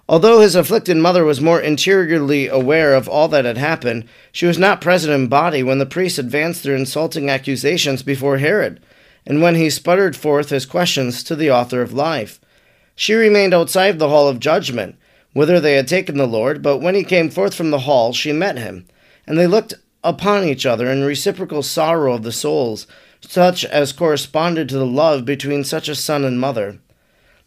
Although 0.07 0.39
his 0.39 0.55
afflicted 0.55 0.97
mother 0.97 1.23
was 1.23 1.41
more 1.41 1.59
interiorly 1.59 2.47
aware 2.47 2.93
of 2.93 3.09
all 3.09 3.27
that 3.29 3.45
had 3.45 3.57
happened, 3.57 4.05
she 4.31 4.45
was 4.45 4.59
not 4.59 4.79
present 4.79 5.13
in 5.13 5.27
body 5.27 5.63
when 5.63 5.79
the 5.79 5.85
priests 5.85 6.19
advanced 6.19 6.63
their 6.63 6.75
insulting 6.75 7.29
accusations 7.29 8.03
before 8.03 8.37
Herod, 8.37 8.79
and 9.25 9.41
when 9.41 9.55
he 9.55 9.71
sputtered 9.71 10.15
forth 10.15 10.49
his 10.49 10.67
questions 10.67 11.23
to 11.23 11.35
the 11.35 11.49
author 11.49 11.81
of 11.81 11.91
life. 11.91 12.39
She 12.95 13.13
remained 13.13 13.53
outside 13.53 13.99
the 13.99 14.09
hall 14.09 14.27
of 14.29 14.39
judgment, 14.39 14.95
whither 15.33 15.59
they 15.59 15.73
had 15.73 15.87
taken 15.87 16.17
the 16.17 16.25
Lord, 16.25 16.61
but 16.61 16.77
when 16.77 16.95
he 16.95 17.03
came 17.03 17.29
forth 17.29 17.53
from 17.53 17.71
the 17.71 17.79
hall, 17.79 18.13
she 18.13 18.31
met 18.31 18.57
him, 18.57 18.85
and 19.27 19.37
they 19.37 19.47
looked 19.47 19.73
upon 20.03 20.45
each 20.45 20.65
other 20.65 20.89
in 20.89 21.03
reciprocal 21.03 21.61
sorrow 21.61 22.13
of 22.13 22.23
the 22.23 22.31
souls, 22.31 22.87
such 23.19 23.65
as 23.65 23.91
corresponded 23.91 24.69
to 24.69 24.77
the 24.77 24.85
love 24.85 25.25
between 25.25 25.63
such 25.63 25.89
a 25.89 25.95
son 25.95 26.23
and 26.23 26.39
mother. 26.39 26.79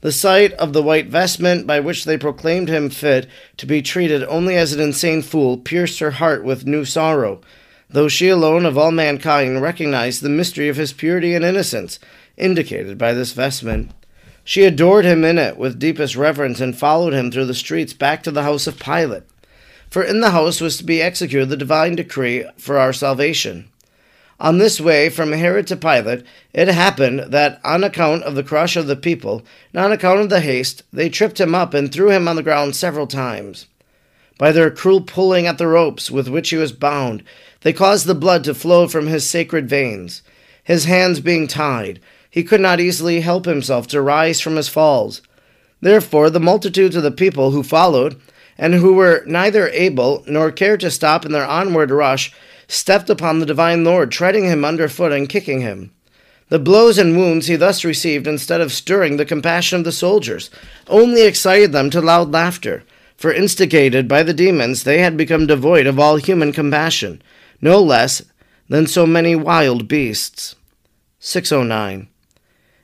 The 0.01 0.13
sight 0.13 0.53
of 0.55 0.73
the 0.75 0.83
white 0.83 1.09
vestment 1.09 1.67
by 1.67 1.81
which 1.81 2.05
they 2.05 2.19
proclaimed 2.19 2.69
him 2.69 2.91
fit 2.91 3.27
to 3.57 3.67
be 3.67 3.83
treated 3.83 4.23
only 4.25 4.55
as 4.57 4.73
an 4.73 4.81
insane 4.81 5.23
fool 5.23 5.57
pierced 5.57 5.99
her 6.01 6.13
heart 6.13 6.45
with 6.45 6.67
new 6.67 6.85
sorrow, 6.85 7.41
though 7.89 8.07
she 8.07 8.29
alone 8.29 8.67
of 8.67 8.77
all 8.77 8.93
mankind 8.93 9.63
recognized 9.63 10.23
the 10.23 10.29
mystery 10.29 10.69
of 10.69 10.77
his 10.77 10.93
purity 10.93 11.35
and 11.35 11.45
innocence, 11.45 11.99
indicated 12.37 12.99
by 12.99 13.13
this 13.13 13.33
vestment. 13.33 13.91
She 14.49 14.65
adored 14.65 15.05
him 15.05 15.27
in 15.27 15.37
it 15.37 15.59
with 15.59 15.79
deepest 15.79 16.17
reverence 16.17 16.59
and 16.59 16.75
followed 16.75 17.13
him 17.13 17.31
through 17.31 17.45
the 17.45 17.55
streets 17.55 17.93
back 17.93 18.23
to 18.23 18.31
the 18.31 18.45
house 18.45 18.67
of 18.67 18.81
Pilate. 18.81 19.25
For 19.91 20.03
in 20.03 20.23
the 20.23 20.31
house 20.31 20.59
was 20.59 20.79
to 20.79 20.85
be 20.85 21.03
executed 21.03 21.51
the 21.51 21.57
divine 21.59 21.97
decree 21.97 22.47
for 22.57 22.79
our 22.79 22.95
salvation. 22.95 23.69
On 24.41 24.57
this 24.57 24.81
way 24.81 25.11
from 25.11 25.33
Herod 25.33 25.67
to 25.67 25.77
Pilate, 25.77 26.23
it 26.55 26.69
happened 26.69 27.31
that 27.31 27.61
on 27.63 27.85
account 27.85 28.23
of 28.23 28.37
the 28.37 28.43
crush 28.43 28.75
of 28.75 28.87
the 28.87 28.97
people, 28.97 29.43
and 29.75 29.85
on 29.85 29.93
account 29.93 30.21
of 30.21 30.31
the 30.31 30.41
haste, 30.41 30.83
they 30.95 31.11
tripped 31.11 31.39
him 31.39 31.55
up 31.55 31.75
and 31.75 31.93
threw 31.93 32.11
him 32.11 32.27
on 32.27 32.37
the 32.37 32.43
ground 32.43 32.75
several 32.75 33.07
times. 33.07 33.67
By 34.39 34.53
their 34.53 34.71
cruel 34.71 35.03
pulling 35.03 35.47
at 35.47 35.59
the 35.59 35.67
ropes 35.67 36.11
with 36.11 36.27
which 36.27 36.49
he 36.49 36.57
was 36.57 36.73
bound, 36.73 37.23
they 37.61 37.75
caused 37.75 38.07
the 38.07 38.15
blood 38.15 38.45
to 38.45 38.55
flow 38.55 38.89
from 38.89 39.09
his 39.09 39.29
sacred 39.29 39.69
veins. 39.69 40.23
His 40.65 40.87
hands 40.87 41.21
being 41.21 41.49
tied, 41.49 42.01
he 42.31 42.45
could 42.45 42.61
not 42.61 42.81
easily 42.81 43.21
help 43.21 43.45
himself 43.45 43.87
to 43.89 44.03
rise 44.03 44.41
from 44.41 44.57
his 44.57 44.69
falls. 44.69 45.23
Therefore, 45.81 46.31
the 46.31 46.41
multitudes 46.41 46.97
of 46.97 47.03
the 47.03 47.11
people 47.11 47.53
who 47.53 47.63
followed, 47.63 48.21
and 48.57 48.75
who 48.75 48.93
were 48.93 49.23
neither 49.27 49.69
able 49.69 50.25
nor 50.27 50.51
cared 50.51 50.81
to 50.81 50.91
stop 50.91 51.25
in 51.25 51.33
their 51.33 51.47
onward 51.47 51.91
rush, 51.91 52.33
stepped 52.67 53.09
upon 53.09 53.39
the 53.39 53.47
divine 53.47 53.85
Lord, 53.85 54.11
treading 54.11 54.45
him 54.45 54.65
under 54.65 54.89
foot 54.89 55.13
and 55.13 55.29
kicking 55.29 55.61
him. 55.61 55.93
The 56.49 56.59
blows 56.59 56.99
and 56.99 57.17
wounds 57.17 57.47
he 57.47 57.57
thus 57.57 57.85
received, 57.85 58.27
instead 58.27 58.61
of 58.61 58.73
stirring 58.73 59.17
the 59.17 59.25
compassion 59.25 59.79
of 59.79 59.85
the 59.85 59.93
soldiers, 59.93 60.51
only 60.89 61.23
excited 61.23 61.73
them 61.73 61.91
to 61.91 62.01
loud 62.01 62.33
laughter, 62.33 62.85
for 63.17 63.33
instigated 63.33 64.09
by 64.09 64.23
the 64.23 64.35
demons, 64.35 64.85
they 64.85 64.99
had 64.99 65.17
become 65.17 65.47
devoid 65.47 65.87
of 65.87 65.99
all 65.99 66.17
human 66.17 66.53
compassion, 66.53 67.21
no 67.61 67.83
less 67.83 68.23
than 68.69 68.87
so 68.87 69.07
many 69.07 69.35
wild 69.35 69.89
beasts. 69.89 70.55
609. 71.21 72.09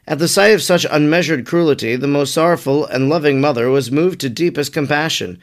At 0.07 0.19
the 0.19 0.29
sight 0.29 0.53
of 0.53 0.63
such 0.63 0.87
unmeasured 0.91 1.47
cruelty, 1.47 1.97
the 1.97 2.07
most 2.07 2.35
sorrowful 2.35 2.85
and 2.85 3.09
loving 3.09 3.41
mother 3.41 3.71
was 3.71 3.91
moved 3.91 4.21
to 4.21 4.29
deepest 4.29 4.73
compassion, 4.73 5.39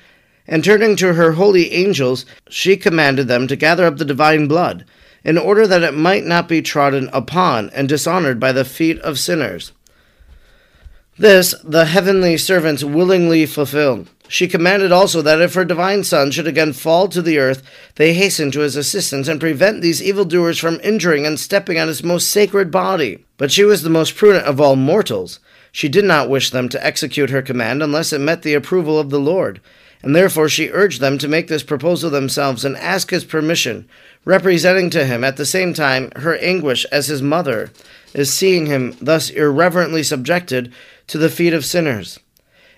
and 0.47 0.63
turning 0.63 0.95
to 0.97 1.13
her 1.13 1.31
holy 1.33 1.71
angels, 1.73 2.25
she 2.47 2.77
commanded 2.77 3.27
them 3.27 3.47
to 3.47 3.55
gather 3.55 3.85
up 3.85 3.97
the 3.97 4.05
divine 4.05 4.47
blood, 4.47 4.85
in 5.23 5.37
order 5.37 5.65
that 5.65 5.83
it 5.83 5.95
might 5.95 6.25
not 6.25 6.47
be 6.47 6.61
trodden 6.61 7.09
upon 7.11 7.71
and 7.71 7.89
dishonored 7.89 8.39
by 8.39 8.51
the 8.51 8.65
feet 8.65 8.99
of 8.99 9.17
sinners. 9.17 9.71
This 11.17 11.55
the 11.63 11.85
heavenly 11.85 12.37
servants 12.37 12.83
willingly 12.83 13.45
fulfilled. 13.45 14.09
She 14.27 14.47
commanded 14.47 14.91
also 14.91 15.21
that 15.21 15.41
if 15.41 15.55
her 15.55 15.65
divine 15.65 16.03
Son 16.03 16.31
should 16.31 16.47
again 16.47 16.71
fall 16.71 17.07
to 17.09 17.21
the 17.21 17.37
earth, 17.37 17.63
they 17.95 18.13
hasten 18.13 18.49
to 18.51 18.61
his 18.61 18.75
assistance 18.75 19.27
and 19.27 19.39
prevent 19.39 19.81
these 19.81 20.01
evildoers 20.01 20.57
from 20.57 20.79
injuring 20.83 21.25
and 21.25 21.39
stepping 21.39 21.77
on 21.77 21.89
his 21.89 22.03
most 22.03 22.29
sacred 22.29 22.71
body. 22.71 23.25
But 23.41 23.51
she 23.51 23.63
was 23.63 23.81
the 23.81 23.89
most 23.89 24.15
prudent 24.15 24.45
of 24.45 24.61
all 24.61 24.75
mortals. 24.75 25.39
She 25.71 25.89
did 25.89 26.05
not 26.05 26.29
wish 26.29 26.51
them 26.51 26.69
to 26.69 26.85
execute 26.85 27.31
her 27.31 27.41
command 27.41 27.81
unless 27.81 28.13
it 28.13 28.19
met 28.21 28.43
the 28.43 28.53
approval 28.53 28.99
of 28.99 29.09
the 29.09 29.19
Lord 29.19 29.59
and 30.03 30.15
therefore 30.15 30.49
she 30.49 30.69
urged 30.69 30.99
them 30.99 31.17
to 31.19 31.27
make 31.27 31.47
this 31.47 31.63
proposal 31.63 32.09
themselves 32.09 32.65
and 32.65 32.75
ask 32.77 33.11
his 33.11 33.23
permission, 33.23 33.87
representing 34.25 34.89
to 34.89 35.05
him 35.05 35.23
at 35.23 35.37
the 35.37 35.45
same 35.45 35.73
time 35.73 36.11
her 36.17 36.37
anguish 36.37 36.85
as 36.85 37.07
his 37.07 37.21
mother 37.21 37.71
is 38.13 38.33
seeing 38.33 38.65
him 38.65 38.95
thus 39.01 39.29
irreverently 39.29 40.03
subjected 40.03 40.73
to 41.07 41.17
the 41.17 41.29
feet 41.29 41.53
of 41.53 41.65
sinners. 41.65 42.19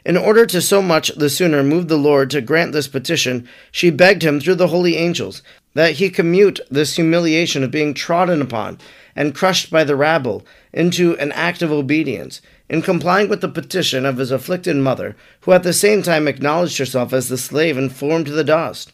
In 0.06 0.18
order 0.18 0.46
to 0.46 0.62
so 0.62 0.82
much 0.82 1.10
the 1.16 1.30
sooner 1.30 1.64
move 1.64 1.88
the 1.88 1.98
Lord 1.98 2.30
to 2.32 2.42
grant 2.42 2.74
this 2.74 2.90
petition, 2.90 3.48
she 3.72 3.90
begged 3.90 4.22
him 4.22 4.42
through 4.42 4.56
the 4.56 4.68
holy 4.68 4.98
angels 4.98 5.42
that 5.76 5.94
he 5.94 6.10
commute 6.10 6.60
this 6.70 6.98
humiliation 6.98 7.64
of 7.64 7.72
being 7.72 7.94
trodden 7.94 8.42
upon 8.42 8.78
and 9.16 9.36
crushed 9.36 9.70
by 9.70 9.84
the 9.84 9.96
rabble 9.96 10.46
into 10.72 11.18
an 11.18 11.32
act 11.34 11.62
of 11.62 11.72
obedience, 11.72 12.42
in 12.70 12.82
complying 12.82 13.30
with 13.30 13.42
the 13.42 13.50
petition 13.50 14.06
of 14.06 14.18
his 14.18 14.32
afflicted 14.32 14.76
mother, 14.76 15.16
who 15.42 15.52
at 15.52 15.64
the 15.64 15.74
same 15.74 16.02
time 16.02 16.28
acknowledged 16.28 16.78
herself 16.78 17.14
as 17.14 17.30
the 17.30 17.38
slave 17.38 17.78
and 17.78 17.96
formed 17.96 18.26
to 18.26 18.32
the 18.32 18.44
dust. 18.44 18.92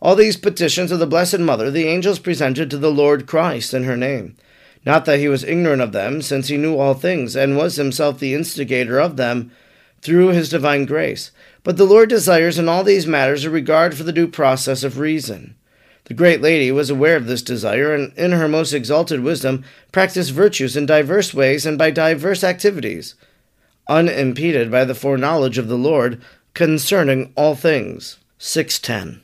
All 0.00 0.14
these 0.14 0.36
petitions 0.36 0.92
of 0.92 0.98
the 0.98 1.06
Blessed 1.06 1.38
Mother 1.38 1.70
the 1.70 1.86
angels 1.86 2.18
presented 2.18 2.70
to 2.70 2.78
the 2.78 2.90
Lord 2.90 3.26
Christ 3.26 3.72
in 3.72 3.84
her 3.84 3.96
name. 3.96 4.36
Not 4.84 5.06
that 5.06 5.18
he 5.18 5.28
was 5.28 5.44
ignorant 5.44 5.80
of 5.80 5.92
them, 5.92 6.20
since 6.20 6.48
he 6.48 6.58
knew 6.58 6.76
all 6.76 6.94
things, 6.94 7.34
and 7.34 7.56
was 7.56 7.76
himself 7.76 8.18
the 8.18 8.34
instigator 8.34 8.98
of 8.98 9.16
them 9.16 9.50
through 10.02 10.28
his 10.28 10.50
divine 10.50 10.84
grace. 10.84 11.30
But 11.62 11.78
the 11.78 11.86
Lord 11.86 12.10
desires 12.10 12.58
in 12.58 12.68
all 12.68 12.84
these 12.84 13.06
matters 13.06 13.44
a 13.44 13.50
regard 13.50 13.96
for 13.96 14.02
the 14.02 14.12
due 14.12 14.28
process 14.28 14.84
of 14.84 14.98
reason. 14.98 15.54
The 16.04 16.14
great 16.14 16.42
lady 16.42 16.70
was 16.70 16.90
aware 16.90 17.16
of 17.16 17.26
this 17.26 17.40
desire, 17.40 17.94
and 17.94 18.12
in 18.18 18.32
her 18.32 18.46
most 18.46 18.74
exalted 18.74 19.20
wisdom 19.20 19.64
practiced 19.90 20.32
virtues 20.32 20.76
in 20.76 20.84
diverse 20.84 21.32
ways 21.32 21.64
and 21.64 21.78
by 21.78 21.90
diverse 21.90 22.44
activities, 22.44 23.14
unimpeded 23.88 24.70
by 24.70 24.84
the 24.84 24.94
foreknowledge 24.94 25.56
of 25.56 25.68
the 25.68 25.78
Lord 25.78 26.20
concerning 26.52 27.32
all 27.36 27.54
things. 27.54 28.18
610. 28.36 29.22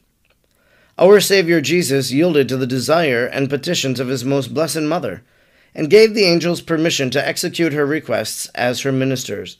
Our 0.98 1.20
Savior 1.20 1.60
Jesus 1.60 2.12
yielded 2.12 2.48
to 2.48 2.56
the 2.56 2.66
desire 2.66 3.26
and 3.26 3.50
petitions 3.50 4.00
of 4.00 4.08
his 4.08 4.24
most 4.24 4.54
blessed 4.54 4.80
Mother, 4.80 5.22
and 5.74 5.90
gave 5.90 6.14
the 6.14 6.24
angels 6.24 6.62
permission 6.62 7.10
to 7.10 7.26
execute 7.26 7.74
her 7.74 7.84
requests 7.84 8.46
as 8.54 8.80
her 8.80 8.92
ministers. 8.92 9.58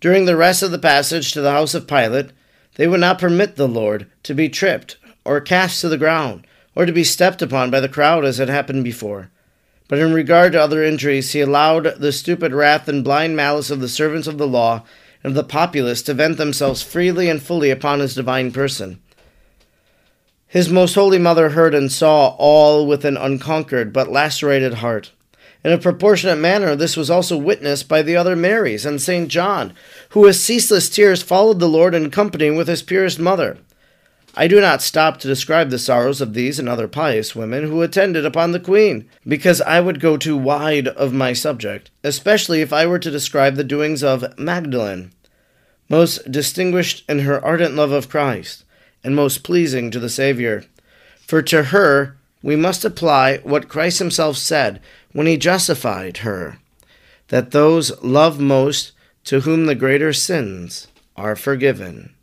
During 0.00 0.26
the 0.26 0.36
rest 0.36 0.62
of 0.62 0.70
the 0.70 0.78
passage 0.78 1.32
to 1.32 1.40
the 1.40 1.50
house 1.50 1.74
of 1.74 1.86
Pilate, 1.86 2.30
they 2.74 2.86
would 2.86 3.00
not 3.00 3.18
permit 3.18 3.56
the 3.56 3.68
Lord 3.68 4.06
to 4.24 4.34
be 4.34 4.48
tripped 4.48 4.96
or 5.24 5.40
cast 5.40 5.80
to 5.80 5.88
the 5.88 5.98
ground, 5.98 6.46
or 6.74 6.86
to 6.86 6.92
be 6.92 7.04
stepped 7.04 7.42
upon 7.42 7.70
by 7.70 7.80
the 7.80 7.88
crowd 7.88 8.24
as 8.24 8.38
had 8.38 8.48
happened 8.48 8.84
before. 8.84 9.30
But 9.88 9.98
in 9.98 10.14
regard 10.14 10.52
to 10.52 10.60
other 10.60 10.82
injuries, 10.82 11.32
he 11.32 11.40
allowed 11.40 12.00
the 12.00 12.12
stupid 12.12 12.52
wrath 12.52 12.88
and 12.88 13.04
blind 13.04 13.36
malice 13.36 13.70
of 13.70 13.80
the 13.80 13.88
servants 13.88 14.26
of 14.26 14.38
the 14.38 14.46
law 14.46 14.84
and 15.22 15.32
of 15.32 15.34
the 15.34 15.44
populace 15.44 16.02
to 16.02 16.14
vent 16.14 16.38
themselves 16.38 16.82
freely 16.82 17.28
and 17.28 17.42
fully 17.42 17.70
upon 17.70 18.00
his 18.00 18.14
divine 18.14 18.52
person. 18.52 19.00
His 20.46 20.68
most 20.68 20.94
holy 20.94 21.18
mother 21.18 21.50
heard 21.50 21.74
and 21.74 21.90
saw 21.90 22.34
all 22.38 22.86
with 22.86 23.04
an 23.04 23.16
unconquered 23.16 23.92
but 23.92 24.10
lacerated 24.10 24.74
heart. 24.74 25.12
In 25.64 25.72
a 25.72 25.78
proportionate 25.78 26.38
manner, 26.38 26.74
this 26.74 26.96
was 26.96 27.08
also 27.08 27.38
witnessed 27.38 27.88
by 27.88 28.02
the 28.02 28.16
other 28.16 28.34
Marys 28.34 28.84
and 28.84 29.00
St. 29.00 29.28
John, 29.28 29.72
who 30.10 30.20
with 30.20 30.36
ceaseless 30.36 30.90
tears 30.90 31.22
followed 31.22 31.60
the 31.60 31.68
Lord 31.68 31.94
in 31.94 32.10
company 32.10 32.50
with 32.50 32.66
his 32.66 32.82
purest 32.82 33.18
mother. 33.18 33.58
I 34.34 34.48
do 34.48 34.62
not 34.62 34.80
stop 34.80 35.18
to 35.18 35.28
describe 35.28 35.68
the 35.68 35.78
sorrows 35.78 36.22
of 36.22 36.32
these 36.32 36.58
and 36.58 36.66
other 36.66 36.88
pious 36.88 37.36
women 37.36 37.64
who 37.64 37.82
attended 37.82 38.24
upon 38.24 38.52
the 38.52 38.60
Queen, 38.60 39.06
because 39.28 39.60
I 39.60 39.80
would 39.80 40.00
go 40.00 40.16
too 40.16 40.38
wide 40.38 40.88
of 40.88 41.12
my 41.12 41.34
subject, 41.34 41.90
especially 42.02 42.62
if 42.62 42.72
I 42.72 42.86
were 42.86 42.98
to 42.98 43.10
describe 43.10 43.56
the 43.56 43.64
doings 43.64 44.02
of 44.02 44.38
Magdalene, 44.38 45.12
most 45.90 46.32
distinguished 46.32 47.04
in 47.10 47.20
her 47.20 47.44
ardent 47.44 47.74
love 47.74 47.92
of 47.92 48.08
Christ, 48.08 48.64
and 49.04 49.14
most 49.14 49.42
pleasing 49.42 49.90
to 49.90 50.00
the 50.00 50.08
Saviour. 50.08 50.64
For 51.26 51.42
to 51.42 51.64
her 51.64 52.16
we 52.42 52.56
must 52.56 52.86
apply 52.86 53.38
what 53.38 53.68
Christ 53.68 53.98
himself 53.98 54.38
said 54.38 54.80
when 55.12 55.26
he 55.26 55.36
justified 55.36 56.18
her, 56.18 56.58
that 57.28 57.50
those 57.50 58.02
love 58.02 58.40
most 58.40 58.92
to 59.24 59.40
whom 59.40 59.66
the 59.66 59.74
greater 59.74 60.14
sins 60.14 60.88
are 61.16 61.36
forgiven. 61.36 62.14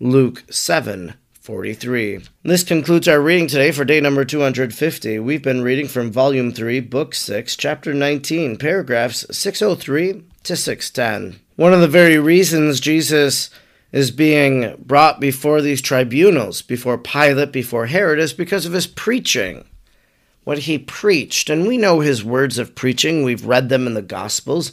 Luke 0.00 0.44
7 0.50 1.14
43. 1.50 2.20
This 2.44 2.62
concludes 2.62 3.08
our 3.08 3.20
reading 3.20 3.48
today 3.48 3.72
for 3.72 3.84
day 3.84 4.00
number 4.00 4.24
250. 4.24 5.18
We've 5.18 5.42
been 5.42 5.62
reading 5.62 5.88
from 5.88 6.12
Volume 6.12 6.52
3, 6.52 6.78
Book 6.78 7.12
6, 7.12 7.56
Chapter 7.56 7.92
19, 7.92 8.56
paragraphs 8.56 9.26
603 9.36 10.22
to 10.44 10.54
610. 10.54 11.40
One 11.56 11.74
of 11.74 11.80
the 11.80 11.88
very 11.88 12.18
reasons 12.20 12.78
Jesus 12.78 13.50
is 13.90 14.12
being 14.12 14.76
brought 14.78 15.18
before 15.18 15.60
these 15.60 15.82
tribunals, 15.82 16.62
before 16.62 16.96
Pilate, 16.96 17.50
before 17.50 17.86
Herod, 17.86 18.20
is 18.20 18.32
because 18.32 18.64
of 18.64 18.72
his 18.72 18.86
preaching. 18.86 19.64
What 20.44 20.58
he 20.58 20.78
preached. 20.78 21.50
And 21.50 21.66
we 21.66 21.76
know 21.76 21.98
his 21.98 22.22
words 22.22 22.58
of 22.58 22.76
preaching, 22.76 23.24
we've 23.24 23.44
read 23.44 23.70
them 23.70 23.88
in 23.88 23.94
the 23.94 24.02
Gospels. 24.02 24.70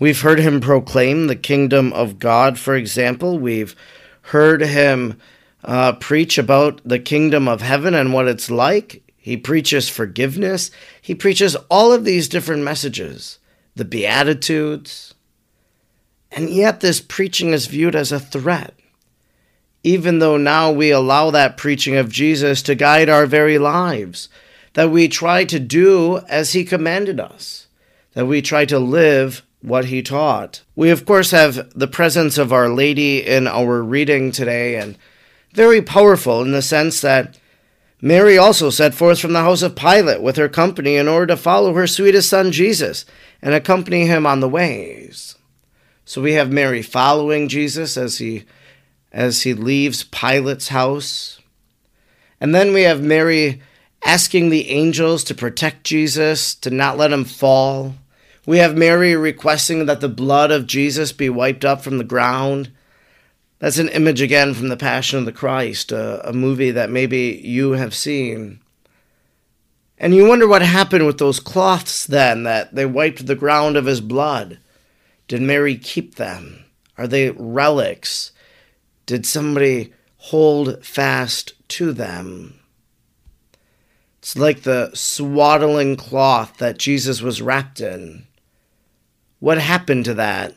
We've 0.00 0.20
heard 0.20 0.40
him 0.40 0.60
proclaim 0.60 1.28
the 1.28 1.36
kingdom 1.36 1.92
of 1.92 2.18
God, 2.18 2.58
for 2.58 2.74
example. 2.74 3.38
We've 3.38 3.76
heard 4.22 4.62
him 4.62 5.16
uh, 5.64 5.92
preach 5.94 6.38
about 6.38 6.80
the 6.84 6.98
kingdom 6.98 7.48
of 7.48 7.60
heaven 7.60 7.94
and 7.94 8.12
what 8.12 8.28
it's 8.28 8.50
like. 8.50 9.02
He 9.16 9.36
preaches 9.36 9.88
forgiveness. 9.88 10.70
He 11.02 11.14
preaches 11.14 11.56
all 11.70 11.92
of 11.92 12.04
these 12.04 12.28
different 12.28 12.62
messages, 12.62 13.38
the 13.74 13.84
Beatitudes. 13.84 15.14
And 16.30 16.48
yet, 16.50 16.80
this 16.80 17.00
preaching 17.00 17.52
is 17.52 17.66
viewed 17.66 17.96
as 17.96 18.12
a 18.12 18.20
threat, 18.20 18.74
even 19.82 20.18
though 20.18 20.36
now 20.36 20.70
we 20.70 20.90
allow 20.90 21.30
that 21.30 21.56
preaching 21.56 21.96
of 21.96 22.10
Jesus 22.10 22.62
to 22.62 22.74
guide 22.74 23.08
our 23.08 23.26
very 23.26 23.58
lives, 23.58 24.28
that 24.74 24.90
we 24.90 25.08
try 25.08 25.44
to 25.44 25.58
do 25.58 26.18
as 26.28 26.52
he 26.52 26.64
commanded 26.64 27.18
us, 27.18 27.66
that 28.12 28.26
we 28.26 28.42
try 28.42 28.64
to 28.66 28.78
live 28.78 29.42
what 29.60 29.86
he 29.86 30.02
taught. 30.02 30.62
We, 30.76 30.90
of 30.90 31.04
course, 31.04 31.30
have 31.32 31.70
the 31.74 31.88
presence 31.88 32.38
of 32.38 32.52
Our 32.52 32.68
Lady 32.68 33.26
in 33.26 33.46
our 33.46 33.82
reading 33.82 34.30
today, 34.30 34.76
and 34.76 34.96
very 35.58 35.82
powerful 35.82 36.40
in 36.40 36.52
the 36.52 36.62
sense 36.62 37.00
that 37.00 37.36
Mary 38.00 38.38
also 38.38 38.70
set 38.70 38.94
forth 38.94 39.18
from 39.18 39.32
the 39.32 39.42
house 39.42 39.60
of 39.60 39.74
Pilate 39.74 40.22
with 40.22 40.36
her 40.36 40.48
company 40.48 40.94
in 40.94 41.08
order 41.08 41.26
to 41.26 41.36
follow 41.36 41.74
her 41.74 41.88
sweetest 41.88 42.28
son 42.28 42.52
Jesus 42.52 43.04
and 43.42 43.52
accompany 43.52 44.06
him 44.06 44.24
on 44.24 44.38
the 44.38 44.48
ways. 44.48 45.34
So 46.04 46.22
we 46.22 46.34
have 46.34 46.52
Mary 46.52 46.80
following 46.80 47.48
Jesus 47.48 47.96
as 47.96 48.18
he 48.18 48.44
as 49.12 49.42
he 49.42 49.52
leaves 49.52 50.04
Pilate's 50.04 50.68
house. 50.68 51.40
And 52.40 52.54
then 52.54 52.72
we 52.72 52.82
have 52.82 53.02
Mary 53.02 53.60
asking 54.04 54.50
the 54.50 54.70
angels 54.70 55.24
to 55.24 55.34
protect 55.34 55.82
Jesus, 55.82 56.54
to 56.54 56.70
not 56.70 56.96
let 56.96 57.12
him 57.12 57.24
fall. 57.24 57.96
We 58.46 58.58
have 58.58 58.76
Mary 58.76 59.16
requesting 59.16 59.86
that 59.86 60.00
the 60.00 60.08
blood 60.08 60.52
of 60.52 60.68
Jesus 60.68 61.10
be 61.10 61.28
wiped 61.28 61.64
up 61.64 61.82
from 61.82 61.98
the 61.98 62.04
ground. 62.04 62.70
That's 63.58 63.78
an 63.78 63.88
image 63.88 64.20
again 64.20 64.54
from 64.54 64.68
The 64.68 64.76
Passion 64.76 65.18
of 65.18 65.24
the 65.24 65.32
Christ, 65.32 65.90
a, 65.90 66.28
a 66.28 66.32
movie 66.32 66.70
that 66.70 66.90
maybe 66.90 67.40
you 67.42 67.72
have 67.72 67.94
seen. 67.94 68.60
And 69.98 70.14
you 70.14 70.28
wonder 70.28 70.46
what 70.46 70.62
happened 70.62 71.06
with 71.06 71.18
those 71.18 71.40
cloths 71.40 72.06
then, 72.06 72.44
that 72.44 72.74
they 72.74 72.86
wiped 72.86 73.26
the 73.26 73.34
ground 73.34 73.76
of 73.76 73.86
his 73.86 74.00
blood. 74.00 74.60
Did 75.26 75.42
Mary 75.42 75.76
keep 75.76 76.14
them? 76.14 76.66
Are 76.96 77.08
they 77.08 77.30
relics? 77.30 78.30
Did 79.06 79.26
somebody 79.26 79.92
hold 80.18 80.84
fast 80.84 81.54
to 81.70 81.92
them? 81.92 82.60
It's 84.18 84.36
like 84.36 84.62
the 84.62 84.90
swaddling 84.94 85.96
cloth 85.96 86.58
that 86.58 86.78
Jesus 86.78 87.20
was 87.20 87.42
wrapped 87.42 87.80
in. 87.80 88.26
What 89.40 89.58
happened 89.58 90.04
to 90.04 90.14
that? 90.14 90.54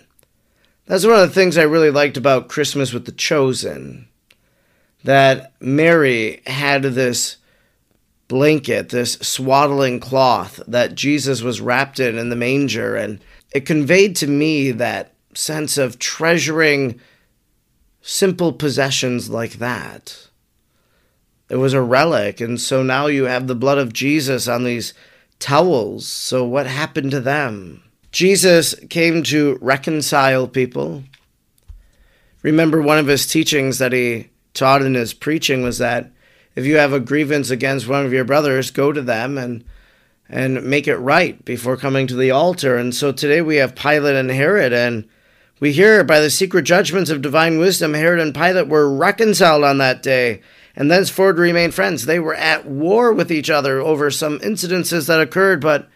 That's 0.91 1.05
one 1.05 1.13
of 1.13 1.21
the 1.21 1.33
things 1.33 1.57
I 1.57 1.61
really 1.61 1.89
liked 1.89 2.17
about 2.17 2.49
Christmas 2.49 2.91
with 2.91 3.05
the 3.05 3.13
Chosen. 3.13 4.09
That 5.05 5.53
Mary 5.61 6.41
had 6.45 6.83
this 6.83 7.37
blanket, 8.27 8.89
this 8.89 9.13
swaddling 9.13 10.01
cloth 10.01 10.59
that 10.67 10.95
Jesus 10.95 11.41
was 11.41 11.61
wrapped 11.61 12.01
in 12.01 12.17
in 12.17 12.27
the 12.27 12.35
manger, 12.35 12.97
and 12.97 13.21
it 13.53 13.65
conveyed 13.65 14.17
to 14.17 14.27
me 14.27 14.71
that 14.71 15.13
sense 15.33 15.77
of 15.77 15.97
treasuring 15.97 16.99
simple 18.01 18.51
possessions 18.51 19.29
like 19.29 19.59
that. 19.59 20.27
It 21.47 21.55
was 21.55 21.71
a 21.71 21.81
relic, 21.81 22.41
and 22.41 22.59
so 22.59 22.83
now 22.83 23.07
you 23.07 23.27
have 23.27 23.47
the 23.47 23.55
blood 23.55 23.77
of 23.77 23.93
Jesus 23.93 24.45
on 24.49 24.65
these 24.65 24.93
towels. 25.39 26.05
So, 26.05 26.43
what 26.43 26.67
happened 26.67 27.11
to 27.11 27.21
them? 27.21 27.81
Jesus 28.11 28.75
came 28.89 29.23
to 29.23 29.57
reconcile 29.61 30.47
people. 30.47 31.03
Remember, 32.43 32.81
one 32.81 32.97
of 32.97 33.07
his 33.07 33.25
teachings 33.25 33.77
that 33.77 33.93
he 33.93 34.29
taught 34.53 34.81
in 34.81 34.95
his 34.95 35.13
preaching 35.13 35.63
was 35.63 35.77
that 35.77 36.11
if 36.55 36.65
you 36.65 36.77
have 36.77 36.91
a 36.91 36.99
grievance 36.99 37.49
against 37.49 37.87
one 37.87 38.05
of 38.05 38.11
your 38.11 38.25
brothers, 38.25 38.71
go 38.71 38.91
to 38.91 39.01
them 39.01 39.37
and 39.37 39.63
and 40.27 40.63
make 40.63 40.87
it 40.87 40.95
right 40.95 41.43
before 41.43 41.75
coming 41.75 42.07
to 42.07 42.15
the 42.15 42.31
altar. 42.31 42.77
And 42.77 42.95
so 42.95 43.11
today 43.11 43.41
we 43.41 43.57
have 43.57 43.75
Pilate 43.75 44.15
and 44.15 44.31
Herod, 44.31 44.71
and 44.71 45.05
we 45.59 45.73
hear 45.73 46.05
by 46.05 46.21
the 46.21 46.29
secret 46.29 46.63
judgments 46.63 47.09
of 47.09 47.21
divine 47.21 47.59
wisdom, 47.59 47.93
Herod 47.93 48.21
and 48.21 48.33
Pilate 48.33 48.69
were 48.69 48.89
reconciled 48.89 49.65
on 49.65 49.77
that 49.79 50.01
day, 50.01 50.41
and 50.73 50.89
thenceforward 50.89 51.37
remained 51.37 51.73
friends. 51.73 52.05
They 52.05 52.19
were 52.19 52.33
at 52.33 52.65
war 52.65 53.11
with 53.11 53.29
each 53.29 53.49
other 53.49 53.81
over 53.81 54.09
some 54.09 54.39
incidences 54.39 55.07
that 55.07 55.19
occurred, 55.19 55.59
but 55.59 55.89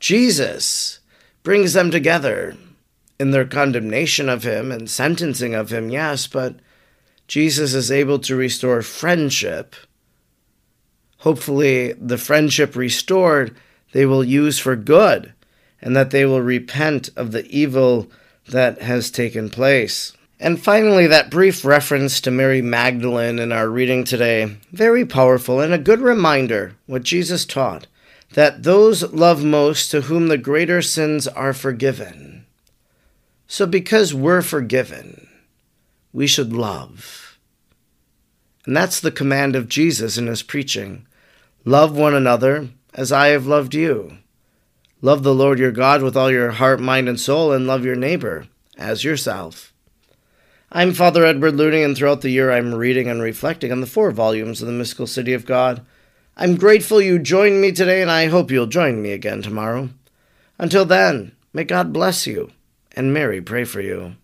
Jesus 0.00 0.97
brings 1.42 1.72
them 1.72 1.90
together 1.90 2.56
in 3.18 3.30
their 3.30 3.44
condemnation 3.44 4.28
of 4.28 4.44
him 4.44 4.70
and 4.70 4.88
sentencing 4.88 5.54
of 5.54 5.70
him, 5.70 5.90
yes, 5.90 6.26
but 6.26 6.56
Jesus 7.26 7.74
is 7.74 7.90
able 7.90 8.18
to 8.20 8.36
restore 8.36 8.82
friendship. 8.82 9.74
Hopefully, 11.18 11.92
the 11.94 12.18
friendship 12.18 12.76
restored 12.76 13.56
they 13.92 14.06
will 14.06 14.24
use 14.24 14.58
for 14.58 14.76
good, 14.76 15.32
and 15.80 15.96
that 15.96 16.10
they 16.10 16.24
will 16.24 16.42
repent 16.42 17.10
of 17.16 17.32
the 17.32 17.46
evil 17.46 18.10
that 18.48 18.82
has 18.82 19.10
taken 19.10 19.48
place. 19.50 20.12
And 20.40 20.62
finally, 20.62 21.06
that 21.08 21.30
brief 21.30 21.64
reference 21.64 22.20
to 22.20 22.30
Mary 22.30 22.62
Magdalene 22.62 23.38
in 23.38 23.50
our 23.50 23.68
reading 23.68 24.04
today, 24.04 24.56
very 24.72 25.04
powerful 25.04 25.60
and 25.60 25.72
a 25.72 25.78
good 25.78 26.00
reminder 26.00 26.74
what 26.86 27.02
Jesus 27.02 27.44
taught 27.44 27.86
that 28.34 28.62
those 28.62 29.12
love 29.12 29.42
most 29.42 29.90
to 29.90 30.02
whom 30.02 30.28
the 30.28 30.38
greater 30.38 30.82
sins 30.82 31.26
are 31.26 31.52
forgiven. 31.52 32.46
So, 33.46 33.66
because 33.66 34.12
we're 34.12 34.42
forgiven, 34.42 35.28
we 36.12 36.26
should 36.26 36.52
love. 36.52 37.38
And 38.66 38.76
that's 38.76 39.00
the 39.00 39.10
command 39.10 39.56
of 39.56 39.68
Jesus 39.68 40.18
in 40.18 40.26
his 40.26 40.42
preaching 40.42 41.06
love 41.64 41.96
one 41.96 42.14
another 42.14 42.68
as 42.94 43.12
I 43.12 43.28
have 43.28 43.46
loved 43.46 43.74
you. 43.74 44.18
Love 45.00 45.22
the 45.22 45.34
Lord 45.34 45.58
your 45.58 45.70
God 45.70 46.02
with 46.02 46.16
all 46.16 46.30
your 46.30 46.50
heart, 46.50 46.80
mind, 46.80 47.08
and 47.08 47.20
soul, 47.20 47.52
and 47.52 47.66
love 47.66 47.84
your 47.84 47.94
neighbor 47.96 48.46
as 48.76 49.04
yourself. 49.04 49.72
I'm 50.70 50.92
Father 50.92 51.24
Edward 51.24 51.54
Looney, 51.54 51.82
and 51.82 51.96
throughout 51.96 52.20
the 52.20 52.30
year 52.30 52.50
I'm 52.50 52.74
reading 52.74 53.08
and 53.08 53.22
reflecting 53.22 53.72
on 53.72 53.80
the 53.80 53.86
four 53.86 54.10
volumes 54.10 54.60
of 54.60 54.66
the 54.66 54.74
Mystical 54.74 55.06
City 55.06 55.32
of 55.32 55.46
God 55.46 55.84
I'm 56.40 56.54
grateful 56.54 57.00
you 57.00 57.18
joined 57.18 57.60
me 57.60 57.72
today, 57.72 58.00
and 58.00 58.08
I 58.08 58.26
hope 58.26 58.52
you'll 58.52 58.68
join 58.68 59.02
me 59.02 59.10
again 59.10 59.42
tomorrow. 59.42 59.88
Until 60.56 60.84
then, 60.84 61.32
may 61.52 61.64
God 61.64 61.92
bless 61.92 62.28
you, 62.28 62.52
and 62.92 63.12
Mary 63.12 63.40
pray 63.40 63.64
for 63.64 63.80
you. 63.80 64.14